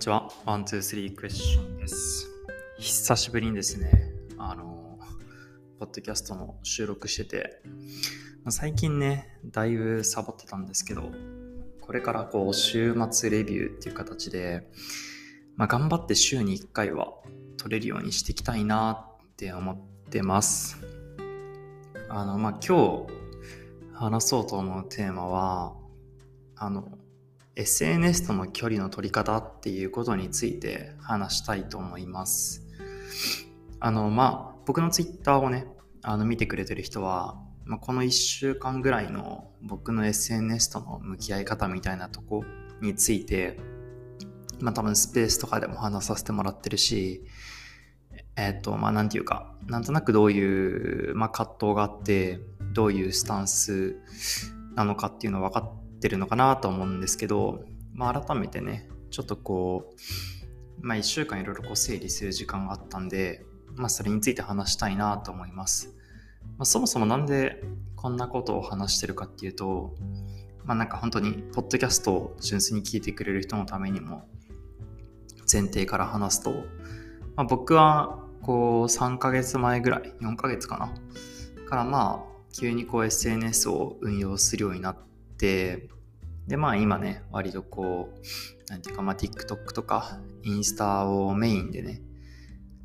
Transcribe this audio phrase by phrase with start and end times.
[0.00, 0.30] ちは。
[0.46, 2.26] ワン、ツー、スリークエスチョンです。
[2.78, 4.98] 久しぶりにですね、あの、
[5.78, 7.60] ポッドキャストの収録してて、
[8.48, 11.12] 最近ね、だいぶサボってたんですけど、
[11.82, 14.70] これからこう、週末レビューっていう形で、
[15.56, 17.12] まあ、頑張って週に1回は
[17.58, 20.78] 撮れるようにしていきたいなって思ってます。
[22.08, 23.12] あの、まあ、今日
[23.92, 25.74] 話そうと思うテーマは、
[26.56, 26.88] あの、
[27.56, 32.66] SNS との距離の取り方っていうことについて話したいと思います。
[33.80, 35.66] あの、まあ、僕の Twitter をね、
[36.02, 42.44] あの見てくれてる人は、まあ、この1週間ぐらいの僕の SNS との向き合い方みたいなとこ
[42.80, 43.58] について、
[44.60, 47.24] まあ多分スペースとかでも話させてもらってるし、
[48.36, 52.40] えっ、と、まあなんていうか、なんとなくどういう、まあ葛藤があって、
[52.72, 53.96] どういうスタンス
[54.74, 59.90] なのかっていうの分かってるのかなと思うんですけど、まあ改めてね、ちょっとこ
[60.82, 63.44] う、まあ一週間いろいろこう整理する時間があったんで、
[63.76, 65.94] まあそれについて話したいなと思います。
[66.56, 67.62] まあ、そもそもなんで
[67.96, 69.94] こんなことを話してるかっていうと、
[70.64, 74.28] まあなんか本当に、ポッドキャストを純粋に聞いてくれる人のためにも、
[75.50, 76.50] 前提から話すと、
[77.36, 80.92] まあ、僕はこう3ヶ月前ぐらい、4ヶ月かな。
[81.68, 84.96] からまあ、急にこう SNS を運用するようになっ
[85.40, 85.88] て、
[86.46, 92.02] でまあ今ね、割とこう、なんていうかまあ TikTok とかインスタをメインでね、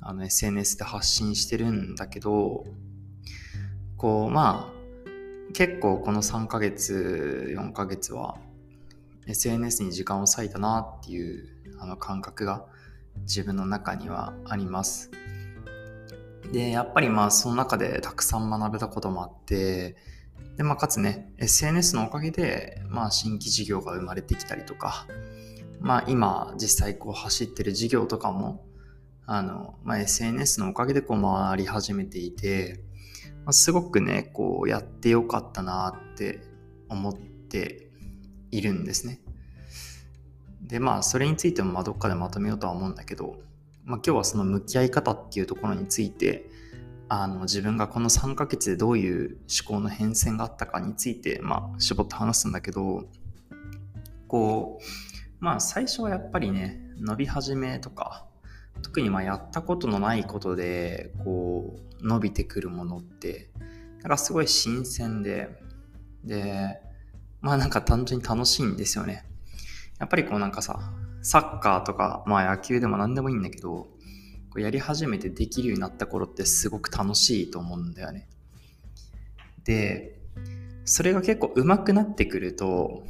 [0.00, 2.64] あの SNS で発信してるんだけど、
[3.96, 8.36] こうまあ、結構この3ヶ月、4ヶ月は
[9.26, 11.48] SNS に時間を割いたなっていう
[11.80, 12.66] あの感覚が
[13.22, 15.10] 自分の中にはあります。
[16.52, 19.96] で、やっぱりまあその中でたくさん学べたこともあって、
[20.56, 25.06] で、まあかつね、SNS のおかげで、まあ新規事業が生まれてきたりとか、
[25.80, 28.64] まあ今実際こう走ってる事業とかも、
[29.26, 32.80] あの、まあ SNS のおかげでこう回り始めていて、
[33.44, 36.40] まあ、すごくね、こうやってよかったなって
[36.88, 37.90] 思って
[38.50, 39.20] いるんですね。
[40.62, 43.36] で、まあ、それについてもまどっかでまとめようとは思うんだけど、
[43.84, 46.48] まあ、今日はその向き合い方っていうところについて、
[47.22, 49.36] あの自分がこの3ヶ月でどういう
[49.66, 53.04] 思考の変遷があったかについて、まあ、絞って話すんだけど、
[54.26, 58.26] こう、まあ、最初はやっぱりね、伸び始めとか、
[58.82, 63.50] 特にまやったことのないことで、こう、伸びてくるものって、
[64.00, 65.48] なんかすごい新鮮で、
[66.24, 66.80] で、
[67.40, 69.24] まあなんか単純に楽しいんですよね。
[69.98, 70.92] やっぱりこうなんかさ、
[71.22, 73.88] サッカーとか、まあ野球でも何でもいいんだけど、
[74.54, 78.28] こうやり始めてできるようになった頃ってすごく楽しいと思うんだよね。
[79.64, 80.16] で、
[80.84, 83.02] それが結構上手くなってくると、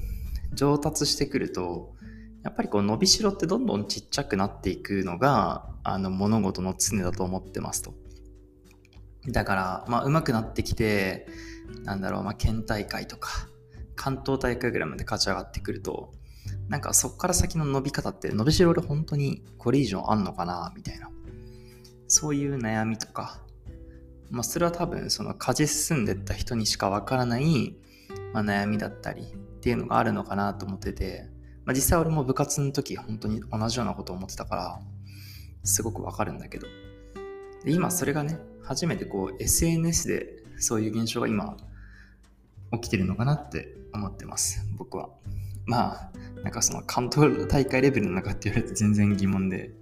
[0.54, 1.93] 上達してくると、
[2.43, 7.93] やっぱりこう伸びしろってどんどんちっちゃくなっていくのが、あの物事の常だと思ってますと。
[9.28, 11.27] だから、まあ上手くなってきて、
[11.83, 13.50] なんだろう、まあ県大会とか、
[13.97, 16.15] 関東大会ぐらいまで勝ち上がってくると、
[16.71, 21.10] なんかそっから先の伸び方って伸びしろで本当にこれ以上あんのかなみたいな。
[22.15, 23.41] そういう悩みとか、
[24.31, 27.75] まあそれは多分その勝ち進んでった人にしかわからない、
[28.33, 29.25] まあ、悩みだったりっ
[29.61, 31.29] ていうのがあるのかなと思ってて、
[31.65, 34.81] まあ実際俺も部活の時本当に同じようなことを思ってたから、
[35.65, 36.69] すごくわかるんだけど。
[37.65, 41.57] で今それがね、初めてこう SNS でそういう現象が今
[42.75, 45.09] 起きてるのかなって思ってます、僕は。
[45.67, 46.11] まあ、
[46.45, 49.73] なんかその関東大会レベルの中って言われると全然疑問で、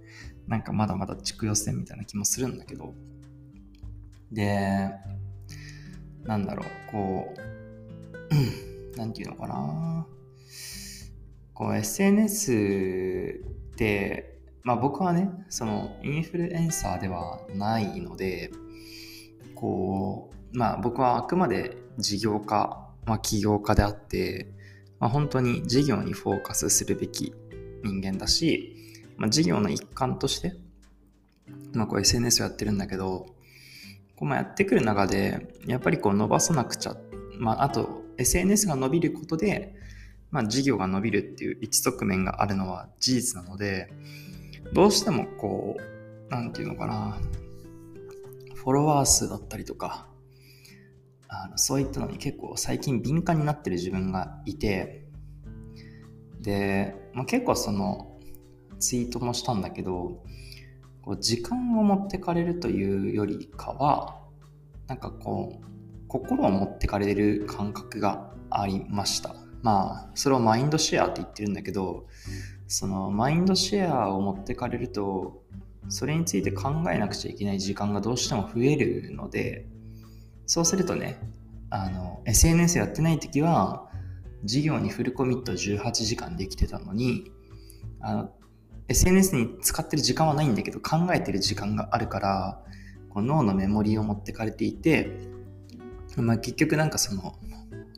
[0.47, 2.93] なんかまだまだ地区予選みたいな気もするんだけど、
[4.31, 4.91] で、
[6.23, 7.33] なんだろう、こ
[8.95, 10.07] う、なんていうのかな。
[11.53, 18.51] こう SNS って、まあ僕はね、そのインフルエンサーではないので、
[19.55, 24.53] こう、まあ僕はあくまで事業家、まあ起業家であって、
[25.03, 27.33] まあ、本当に事業にフォーカスするべき
[27.83, 28.82] 人間だし、
[29.17, 30.55] まあ、事業の一環として、
[31.73, 33.27] まあ、こう SNS をやってるんだけど、
[34.15, 36.95] こうまあやってくる中で、やっぱりこう伸ばさなくちゃ、
[37.37, 39.75] まあ、あと SNS が伸びることで、
[40.31, 43.91] まあ、事業が伸びるっていう一側面があるのは事実なので、
[44.73, 47.17] どうしてもこう、なんていうのかな、
[48.55, 50.07] フォロワー数だったりとか、
[51.27, 55.07] あのそういったのに結構最近敏感になってる自分がいて
[56.39, 58.12] で、まあ、結構その
[58.83, 60.21] ツイートもしたんだけど
[61.01, 64.19] こう時間を持ってかれるというよりかは
[64.87, 69.35] なんかこう心を持ってかれる感覚がありました。
[69.61, 72.05] まあそれをマインドシェアって言ってるんだけど
[72.67, 75.41] そのマインドシェアを持ってかれると
[75.87, 79.65] それについて考えなくちゃいけない時間がどうしても増えるので
[80.45, 81.17] そうするとね
[81.69, 83.89] あの SNS やってない時は
[84.41, 87.31] 授業にフルコミット18時間できてたのに
[88.01, 88.31] あの
[88.87, 92.59] SNS に使ってる時間はないんだけど考えてる時間があるから
[93.09, 95.09] こう脳のメモリーを持ってかれていて、
[96.17, 97.35] まあ、結局なんかその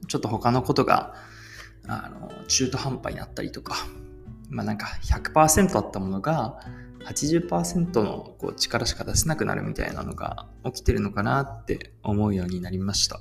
[0.07, 1.15] ちょっと他のことが
[1.87, 3.75] あの中途半端になったりとか、
[4.49, 6.59] まあ、なんか100%あったものが
[7.05, 13.19] 80%のこう力しか出せなくなるみたいなのが起きてるのかなって思うようになりました。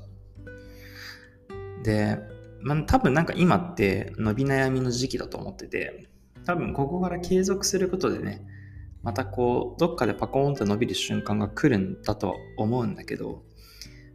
[1.83, 2.19] で、
[2.63, 6.09] まあ、多分なんか今って伸び悩みの時期だと思ってて、
[6.47, 8.45] 多分ここから継続することでね、
[9.03, 13.43] またこう、どっかでパコーンと伸びる瞬間が来るんだとは思うんだけど、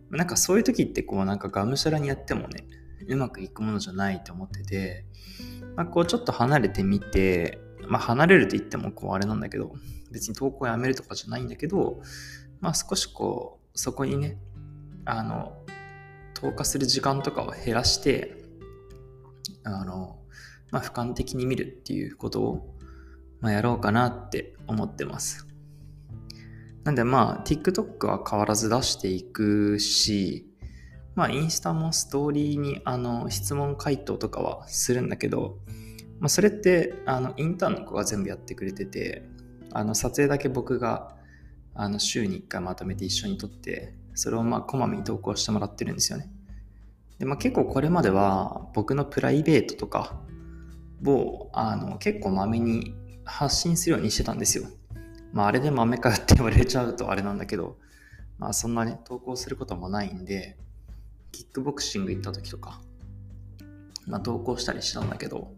[0.10, 2.66] なんかそういう時ってこうなんかがむしゃらにやってもね、
[3.08, 5.06] うまくいくものじゃないと思ってて、
[5.76, 9.74] まあ、こうちょっと離れてみて、まあ、離れると言ってもこうあれなんだけど、
[10.12, 12.02] 別に投稿やめるとかじゃないんだけど、
[12.60, 14.38] まあ、少しこう、そこにね、
[15.06, 15.54] あの、
[16.34, 18.36] 投下する時間とかを減らして、
[19.64, 20.19] あの、
[20.71, 22.75] まあ、俯瞰的に見るっていうことを、
[23.42, 25.48] まあ、やろうかなって思ってます。
[26.83, 30.48] なんでまあ、TikTok は変わらず出していくし、
[31.16, 35.57] まあ、インスタもストーリーにあの質問回答とかはするんだけど、
[36.19, 39.24] まあ、それってあのインターンの子が全部やってくれてて、
[39.71, 41.16] あの撮影だけ僕が
[41.75, 46.30] あの週に1回まとめて一緒に撮って、それをまあこまめに投稿してもらってるんですよね。
[47.19, 50.21] でまあ、結構これまでは僕のプライベートとか
[51.06, 52.94] をあの結構まめに
[53.25, 54.66] 発信するようにしてたんですよ。
[55.31, 57.78] まああれで豆かって言われちゃうとあれなんだけど、
[58.38, 60.57] まあそんなね、投稿することもないんで、
[61.31, 62.81] キックボクシング行った時とか、
[64.07, 65.54] まあ投稿したりしたんだけど、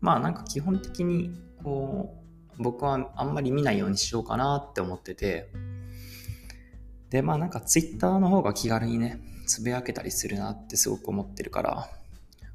[0.00, 2.16] まあなんか基本的にこ
[2.58, 5.50] う、僕はあんまり見ないようにしようかなって思ってて、
[7.10, 11.88] で、まあなんかツイッターの方が気軽にね、つぶやけたりするなってすごく思ってるから、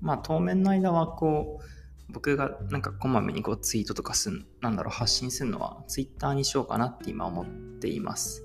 [0.02, 1.77] まあ当面の間はこう、
[2.10, 7.46] 僕がなんかこまめにこうツイートとかすん、なんだろう、発信するのはツイッターにしようかなって今思っ
[7.80, 8.44] ています。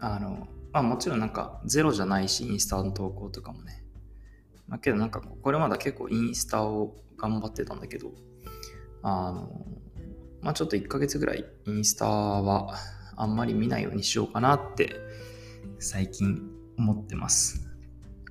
[0.00, 3.84] あの、まあもちろんなんかゼロじゃないし、インスタの投稿とかもね。
[4.66, 8.12] まあけどなんかこれまだ結構インスタを頑張ってたんだけど、
[9.02, 9.66] あの、
[10.40, 12.74] まあちょっと1ヶ月ぐらいインスタは
[13.16, 14.96] あんまり見ないようにしようかなって
[15.78, 17.68] 最近思ってます。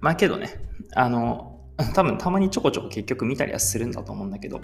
[0.02, 0.50] まあけどね、
[0.96, 1.53] あの、
[1.94, 4.62] 多分たまにちょこちょこ結局見たりはするんだと思うんだけど、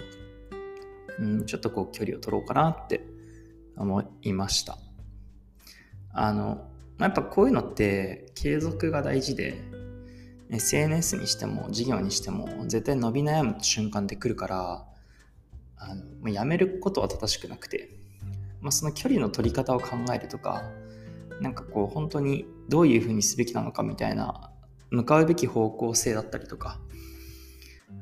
[1.18, 3.04] うん、ちょっとこう距離を取ろうかなって
[3.76, 4.78] 思いました。
[6.12, 6.66] あの、
[6.98, 9.60] やっぱこういうのって継続が大事で、
[10.50, 14.84] SNS にしても事業にしても絶対伸び悩む瞬間って来るから、
[15.76, 17.88] あのやめることは正しくなくて、
[18.60, 20.62] まあ、その距離の取り方を考えるとか、
[21.40, 24.49] なんかこう本当にどういうふうにすべきなのかみたいな
[24.90, 26.80] 向かうべき方向性だったりとか、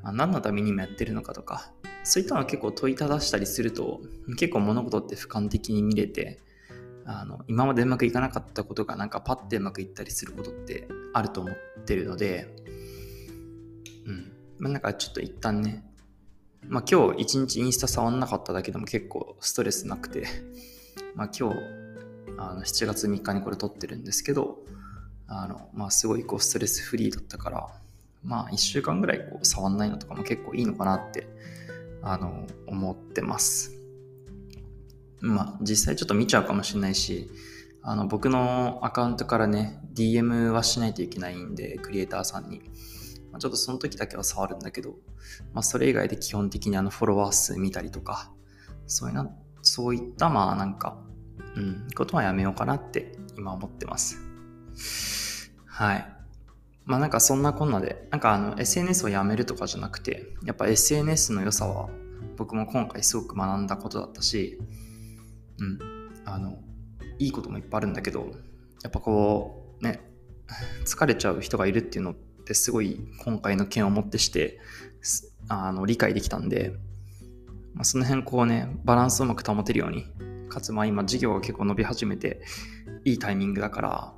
[0.02, 1.73] 何のために今やってるのかとか、
[2.05, 4.00] そういったのを結構問いただしたりすると、
[4.38, 6.40] 結構物事って俯瞰的に見れて、
[7.05, 11.55] あの今までうまくいかなかったことがなんかパッてうまくいったりすることってあると思っ
[11.85, 12.55] てるので、
[14.06, 14.32] うん。
[14.58, 15.84] まあ、なんかちょっと一旦ね、
[16.67, 20.27] まあ今日一日インスタ触んなかっただけでも結構ストレスなくて、
[21.15, 21.56] まあ今日、
[22.39, 24.58] あの7月3日にこれ撮ってるんですけど、
[25.29, 27.69] あの、まあすごいこうストレスフリーだったから、
[28.25, 31.29] まあ1週間ぐらいこう触んないのとかも結構いいのかなって
[32.03, 33.73] あの思ってます。
[35.20, 37.31] まあ実際ちょっと見ちゃうかもしれないし、
[37.82, 42.63] あの僕のアカウントからね、DM はしないといけないんで、クリエイターさんに。
[43.31, 44.97] まあ、ちょっとその時だけは触るんだけど、
[45.53, 48.32] まあそれ以外で基本的にあのフォロワー数見たりとか、
[48.87, 49.31] そういうな、
[49.63, 50.97] そういったまあなんか、
[51.56, 54.19] うん、ことはやめようかなって今思ってます。
[55.79, 56.05] はい。
[56.87, 61.89] まあなんかそんなこんなで、なんかあの SNS をやめるとかじゃなくて、やっぱ SNS の良さは
[62.37, 64.58] 僕も今回すごく学んだことだったし、
[65.61, 65.79] うん、
[66.25, 66.58] あの、
[67.20, 68.27] いいこともいっぱいあるんだけど、
[68.82, 70.01] やっぱこう、ね、
[70.85, 74.58] 疲れちゃう人がいるっていうのってすごい今回の件をもってして
[75.49, 76.73] あの理解できたんで、
[77.75, 80.06] まあ、その辺こうね、バランスをうまく保てるように、
[80.49, 82.43] かつまあ今事業が結構伸び始めて
[83.05, 84.18] いいタイミングだから、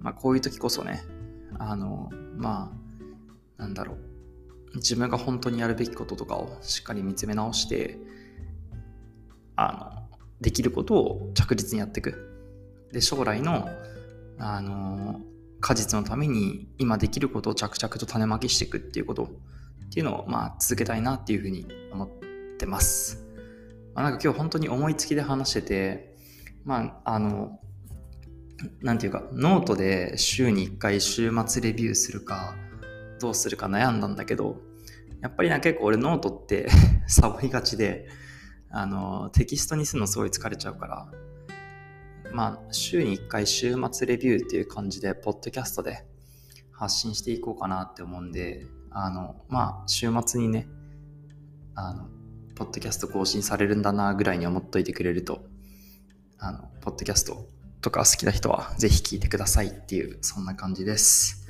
[0.00, 1.02] まあこういう時こそね、
[1.58, 2.72] あの、ま
[3.58, 4.76] あ、なんだろう。
[4.76, 7.98] 自分が本当にやるべきこととかをしっかり見つめ直して、
[9.56, 12.88] あの、できることを着実にやっていく。
[12.92, 13.68] で、将来の、
[14.38, 15.20] あの、
[15.60, 19.28] 果実のために今できることを着々と種まきしていくっていうことっ
[19.92, 22.08] ていうのを、まあ、続けたいなっていうふうに思っ
[22.58, 23.26] てます。
[23.94, 26.16] まあ、なんか今日本当に思いつきで話してて、
[26.64, 27.60] まあ、あの、
[28.82, 32.54] なんていうか、ノートで週に1回週末レビューするか、
[33.20, 34.56] どうするか悩んだんだけど、
[35.20, 36.68] やっぱりな結構俺ノートって
[37.06, 38.08] サボりがちで、
[38.70, 41.08] あの、テキストにするのすごい疲れちゃうから、
[42.32, 46.04] まあ、週に1回週末レビューっていう感じで、ポッドキャストで
[46.72, 50.68] 発信していこうかなって思うんで、あの、まあ、週末にね、
[51.74, 52.08] あの、
[52.54, 55.44] ポッドキャスト更新されるんだなぐらいに思っといてくれると、
[56.38, 57.48] あの、ポッドキャスト
[57.80, 61.46] とか好きな人はぜひ聞いてくださいっていう、そんな感じです。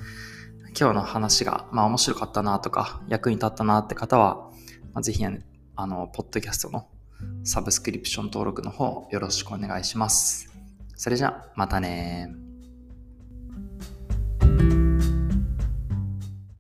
[0.78, 4.50] 今日の話が、まあ面白かったなとか、役に立ったなって方は、
[4.92, 5.40] まあ、ぜひ、ね、
[5.76, 6.88] あの、ポッドキャストの
[7.44, 10.49] サブスクリプション登録の方よろしくお願いします。
[10.96, 12.50] それじゃ、またね